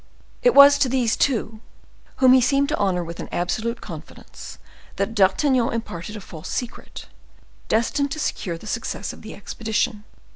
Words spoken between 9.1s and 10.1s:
of the expedition.